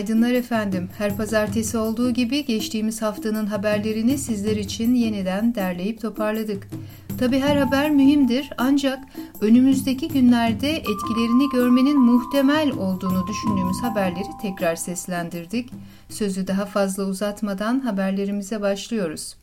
Günaydınlar 0.00 0.32
efendim. 0.32 0.88
Her 0.98 1.16
pazartesi 1.16 1.78
olduğu 1.78 2.10
gibi 2.10 2.44
geçtiğimiz 2.44 3.02
haftanın 3.02 3.46
haberlerini 3.46 4.18
sizler 4.18 4.56
için 4.56 4.94
yeniden 4.94 5.54
derleyip 5.54 6.00
toparladık. 6.00 6.68
Tabi 7.20 7.40
her 7.40 7.56
haber 7.56 7.90
mühimdir 7.90 8.50
ancak 8.58 8.98
önümüzdeki 9.40 10.08
günlerde 10.08 10.70
etkilerini 10.70 11.50
görmenin 11.52 12.00
muhtemel 12.00 12.72
olduğunu 12.72 13.26
düşündüğümüz 13.26 13.82
haberleri 13.82 14.28
tekrar 14.42 14.76
seslendirdik. 14.76 15.70
Sözü 16.08 16.46
daha 16.46 16.66
fazla 16.66 17.04
uzatmadan 17.04 17.80
haberlerimize 17.80 18.60
başlıyoruz. 18.60 19.36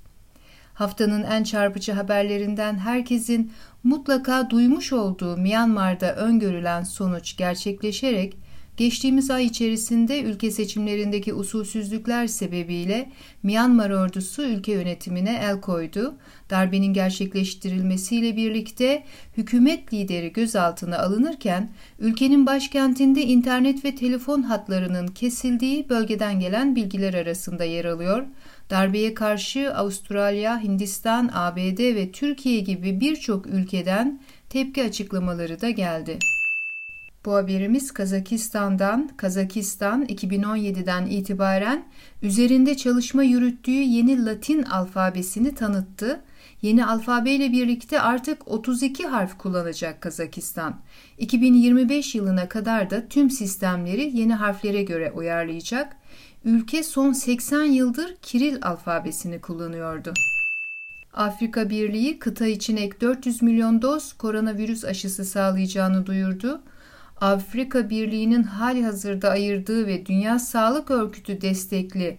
Haftanın 0.74 1.24
en 1.24 1.44
çarpıcı 1.44 1.92
haberlerinden 1.94 2.78
herkesin 2.78 3.52
mutlaka 3.84 4.50
duymuş 4.50 4.94
olduğu 4.94 5.38
Myanmar'da 5.38 6.16
öngörülen 6.16 6.84
sonuç 6.84 7.38
gerçekleşerek 7.38 8.38
Geçtiğimiz 8.78 9.32
ay 9.32 9.46
içerisinde 9.46 10.22
ülke 10.22 10.52
seçimlerindeki 10.52 11.34
usulsüzlükler 11.34 12.28
sebebiyle 12.28 13.12
Myanmar 13.44 13.90
ordusu 13.90 14.44
ülke 14.44 14.72
yönetimine 14.72 15.40
el 15.44 15.62
koydu. 15.62 16.16
Darbenin 16.50 16.94
gerçekleştirilmesiyle 16.94 18.36
birlikte 18.36 19.04
hükümet 19.38 19.94
lideri 19.94 20.34
gözaltına 20.34 21.00
alınırken 21.00 21.70
ülkenin 22.00 22.46
başkentinde 22.46 23.22
internet 23.22 23.86
ve 23.86 23.96
telefon 23.96 24.42
hatlarının 24.42 25.08
kesildiği 25.08 25.90
bölgeden 25.90 26.40
gelen 26.40 26.76
bilgiler 26.76 27.14
arasında 27.14 27.64
yer 27.64 27.86
alıyor. 27.86 28.26
Darbeye 28.70 29.14
karşı 29.14 29.76
Avustralya, 29.76 30.64
Hindistan, 30.64 31.30
ABD 31.34 31.96
ve 31.96 32.12
Türkiye 32.12 32.60
gibi 32.60 33.00
birçok 33.00 33.48
ülkeden 33.48 34.20
tepki 34.50 34.84
açıklamaları 34.84 35.62
da 35.62 35.70
geldi. 35.70 36.20
Bu 37.26 37.34
haberimiz 37.34 37.92
Kazakistan'dan. 37.92 39.10
Kazakistan 39.18 40.06
2017'den 40.06 41.06
itibaren 41.06 41.86
üzerinde 42.22 42.78
çalışma 42.78 43.24
yürüttüğü 43.24 43.72
yeni 43.72 44.26
Latin 44.26 44.64
alfabesini 44.64 45.56
tanıttı. 45.56 46.22
Yeni 46.62 46.86
alfabeyle 46.86 47.52
birlikte 47.52 48.02
artık 48.02 48.48
32 48.48 49.08
harf 49.08 49.38
kullanacak 49.38 50.02
Kazakistan. 50.02 50.80
2025 51.18 52.16
yılına 52.16 52.50
kadar 52.50 52.90
da 52.90 53.08
tüm 53.08 53.30
sistemleri 53.30 54.18
yeni 54.18 54.34
harflere 54.34 54.84
göre 54.84 55.12
uyarlayacak. 55.12 55.98
Ülke 56.46 56.84
son 56.84 57.12
80 57.12 57.64
yıldır 57.64 58.16
Kiril 58.22 58.58
alfabesini 58.62 59.42
kullanıyordu. 59.42 60.14
Afrika 61.14 61.70
Birliği 61.70 62.20
kıta 62.20 62.48
için 62.48 62.78
ek 62.78 63.02
400 63.02 63.42
milyon 63.42 63.82
doz 63.82 64.14
koronavirüs 64.14 64.86
aşısı 64.86 65.26
sağlayacağını 65.26 66.06
duyurdu. 66.06 66.62
Afrika 67.22 67.90
Birliği'nin 67.90 68.44
hali 68.44 68.86
hazırda 68.86 69.30
ayırdığı 69.30 69.88
ve 69.88 70.06
Dünya 70.06 70.40
Sağlık 70.40 70.92
Örgütü 70.92 71.42
destekli 71.42 72.18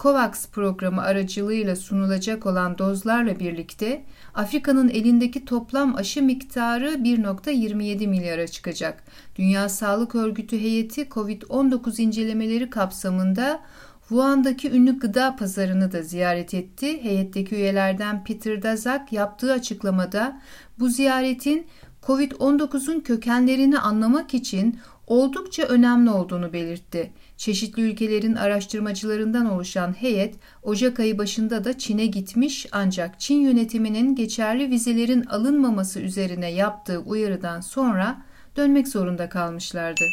COVAX 0.00 0.48
programı 0.48 1.02
aracılığıyla 1.02 1.76
sunulacak 1.76 2.46
olan 2.46 2.78
dozlarla 2.78 3.38
birlikte 3.38 4.04
Afrika'nın 4.34 4.88
elindeki 4.88 5.44
toplam 5.44 5.94
aşı 5.94 6.22
miktarı 6.22 6.86
1.27 6.86 8.06
milyara 8.06 8.46
çıkacak. 8.46 9.04
Dünya 9.36 9.68
Sağlık 9.68 10.14
Örgütü 10.14 10.60
heyeti 10.60 11.02
COVID-19 11.02 12.02
incelemeleri 12.02 12.70
kapsamında 12.70 13.60
Wuhan'daki 14.08 14.70
ünlü 14.70 14.98
gıda 14.98 15.36
pazarını 15.36 15.92
da 15.92 16.02
ziyaret 16.02 16.54
etti. 16.54 17.02
Heyetteki 17.02 17.54
üyelerden 17.54 18.24
Peter 18.24 18.62
Dazak 18.62 19.12
yaptığı 19.12 19.52
açıklamada 19.52 20.40
bu 20.78 20.88
ziyaretin 20.88 21.66
COVID-19'un 22.02 23.00
kökenlerini 23.00 23.78
anlamak 23.78 24.34
için 24.34 24.78
oldukça 25.06 25.62
önemli 25.62 26.10
olduğunu 26.10 26.52
belirtti. 26.52 27.12
Çeşitli 27.36 27.82
ülkelerin 27.82 28.34
araştırmacılarından 28.34 29.50
oluşan 29.50 29.92
heyet 29.92 30.34
Ocak 30.62 31.00
ayı 31.00 31.18
başında 31.18 31.64
da 31.64 31.78
Çin'e 31.78 32.06
gitmiş 32.06 32.66
ancak 32.72 33.20
Çin 33.20 33.40
yönetiminin 33.40 34.14
geçerli 34.14 34.70
vizelerin 34.70 35.24
alınmaması 35.24 36.00
üzerine 36.00 36.50
yaptığı 36.52 36.98
uyarıdan 36.98 37.60
sonra 37.60 38.22
dönmek 38.56 38.88
zorunda 38.88 39.28
kalmışlardı. 39.28 40.04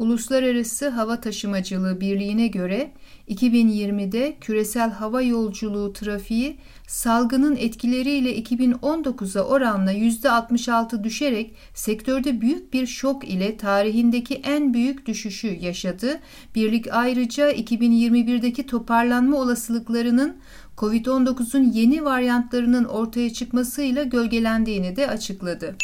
Uluslararası 0.00 0.88
Hava 0.88 1.20
Taşımacılığı 1.20 2.00
Birliği'ne 2.00 2.46
göre 2.46 2.90
2020'de 3.28 4.36
küresel 4.40 4.90
hava 4.90 5.22
yolculuğu 5.22 5.92
trafiği 5.92 6.56
salgının 6.86 7.56
etkileriyle 7.56 8.38
2019'a 8.42 9.42
oranla 9.42 9.92
%66 9.92 11.04
düşerek 11.04 11.54
sektörde 11.74 12.40
büyük 12.40 12.72
bir 12.72 12.86
şok 12.86 13.28
ile 13.28 13.56
tarihindeki 13.56 14.34
en 14.34 14.74
büyük 14.74 15.06
düşüşü 15.06 15.48
yaşadı. 15.48 16.20
Birlik 16.54 16.86
ayrıca 16.92 17.52
2021'deki 17.52 18.66
toparlanma 18.66 19.36
olasılıklarının 19.36 20.36
COVID-19'un 20.78 21.72
yeni 21.72 22.04
varyantlarının 22.04 22.84
ortaya 22.84 23.32
çıkmasıyla 23.32 24.02
gölgelendiğini 24.02 24.96
de 24.96 25.08
açıkladı. 25.08 25.76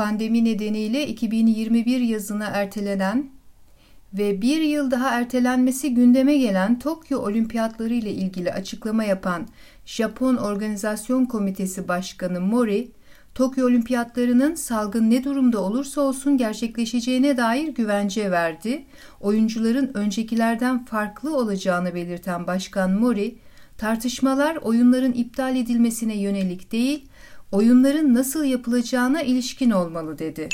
Pandemi 0.00 0.44
nedeniyle 0.44 1.06
2021 1.06 2.00
yazına 2.00 2.44
ertelenen 2.46 3.30
ve 4.14 4.42
bir 4.42 4.60
yıl 4.60 4.90
daha 4.90 5.10
ertelenmesi 5.10 5.94
gündeme 5.94 6.38
gelen 6.38 6.78
Tokyo 6.78 7.18
Olimpiyatları 7.18 7.94
ile 7.94 8.10
ilgili 8.10 8.52
açıklama 8.52 9.04
yapan 9.04 9.48
Japon 9.86 10.36
Organizasyon 10.36 11.24
Komitesi 11.24 11.88
Başkanı 11.88 12.40
Mori, 12.40 12.90
Tokyo 13.34 13.66
Olimpiyatlarının 13.66 14.54
salgın 14.54 15.10
ne 15.10 15.24
durumda 15.24 15.60
olursa 15.60 16.00
olsun 16.00 16.36
gerçekleşeceğine 16.36 17.36
dair 17.36 17.68
güvence 17.68 18.30
verdi. 18.30 18.84
Oyuncuların 19.20 19.90
öncekilerden 19.94 20.84
farklı 20.84 21.36
olacağını 21.36 21.94
belirten 21.94 22.46
Başkan 22.46 22.90
Mori, 22.90 23.38
tartışmalar 23.78 24.56
oyunların 24.56 25.12
iptal 25.12 25.56
edilmesine 25.56 26.16
yönelik 26.16 26.72
değil, 26.72 27.06
oyunların 27.52 28.14
nasıl 28.14 28.44
yapılacağına 28.44 29.22
ilişkin 29.22 29.70
olmalı 29.70 30.18
dedi. 30.18 30.48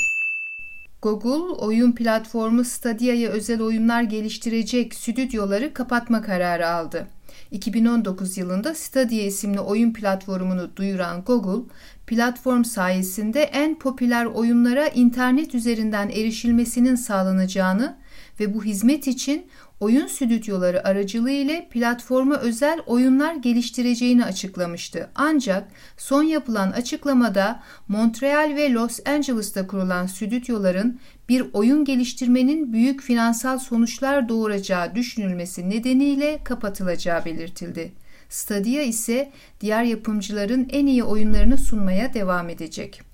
Google, 1.01 1.55
oyun 1.65 1.91
platformu 1.91 2.63
Stadia'ya 2.63 3.29
özel 3.29 3.61
oyunlar 3.61 4.01
geliştirecek 4.01 4.95
stüdyoları 4.95 5.73
kapatma 5.73 6.21
kararı 6.21 6.69
aldı. 6.69 7.07
2019 7.51 8.37
yılında 8.37 8.75
Stadia 8.75 9.21
isimli 9.21 9.59
oyun 9.59 9.93
platformunu 9.93 10.75
duyuran 10.75 11.23
Google, 11.23 11.73
platform 12.07 12.63
sayesinde 12.63 13.43
en 13.43 13.79
popüler 13.79 14.25
oyunlara 14.25 14.87
internet 14.87 15.55
üzerinden 15.55 16.09
erişilmesinin 16.09 16.95
sağlanacağını 16.95 17.97
ve 18.39 18.53
bu 18.53 18.63
hizmet 18.63 19.07
için 19.07 19.45
oyun 19.79 20.07
stüdyoları 20.07 20.87
aracılığı 20.87 21.69
platforma 21.69 22.37
özel 22.37 22.79
oyunlar 22.85 23.35
geliştireceğini 23.35 24.25
açıklamıştı. 24.25 25.09
Ancak 25.15 25.67
son 25.97 26.23
yapılan 26.23 26.71
açıklamada 26.71 27.63
Montreal 27.87 28.55
ve 28.55 28.73
Los 28.73 28.99
Angeles'ta 29.05 29.67
kurulan 29.67 30.05
stüdyoların 30.05 30.99
bir 31.29 31.45
oyun 31.53 31.85
geliştirmenin 31.85 32.73
büyük 32.73 33.01
finansal 33.01 33.59
sonuçlar 33.59 34.29
doğuracağı 34.29 34.95
düşünülmesi 34.95 35.69
nedeniyle 35.69 36.39
kapatılacağı 36.43 37.25
belirtildi. 37.25 37.91
Stadia 38.29 38.81
ise 38.81 39.31
diğer 39.61 39.83
yapımcıların 39.83 40.67
en 40.69 40.85
iyi 40.85 41.03
oyunlarını 41.03 41.57
sunmaya 41.57 42.13
devam 42.13 42.49
edecek. 42.49 43.06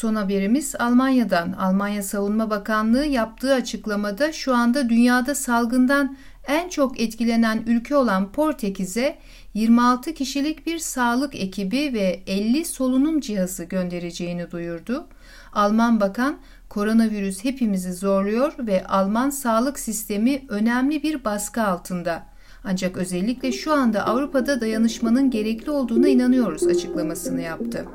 Son 0.00 0.14
haberimiz 0.14 0.74
Almanya'dan. 0.78 1.52
Almanya 1.52 2.02
Savunma 2.02 2.50
Bakanlığı 2.50 3.04
yaptığı 3.04 3.54
açıklamada 3.54 4.32
şu 4.32 4.54
anda 4.54 4.88
dünyada 4.88 5.34
salgından 5.34 6.16
en 6.46 6.68
çok 6.68 7.00
etkilenen 7.00 7.62
ülke 7.66 7.96
olan 7.96 8.32
Portekiz'e 8.32 9.18
26 9.54 10.14
kişilik 10.14 10.66
bir 10.66 10.78
sağlık 10.78 11.34
ekibi 11.34 11.92
ve 11.92 12.22
50 12.26 12.64
solunum 12.64 13.20
cihazı 13.20 13.64
göndereceğini 13.64 14.50
duyurdu. 14.50 15.06
Alman 15.52 16.00
bakan 16.00 16.38
koronavirüs 16.68 17.44
hepimizi 17.44 17.92
zorluyor 17.92 18.52
ve 18.58 18.86
Alman 18.86 19.30
sağlık 19.30 19.78
sistemi 19.78 20.42
önemli 20.48 21.02
bir 21.02 21.24
baskı 21.24 21.62
altında. 21.62 22.26
Ancak 22.64 22.96
özellikle 22.96 23.52
şu 23.52 23.72
anda 23.72 24.06
Avrupa'da 24.06 24.60
dayanışmanın 24.60 25.30
gerekli 25.30 25.70
olduğuna 25.70 26.08
inanıyoruz 26.08 26.62
açıklamasını 26.66 27.40
yaptı. 27.40 27.86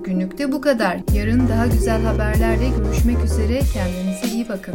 Bugünlük 0.00 0.38
de 0.38 0.52
bu 0.52 0.60
kadar. 0.60 0.98
Yarın 1.14 1.48
daha 1.48 1.66
güzel 1.66 2.02
haberlerle 2.02 2.68
görüşmek 2.68 3.24
üzere. 3.24 3.60
Kendinize 3.74 4.28
iyi 4.28 4.48
bakın. 4.48 4.74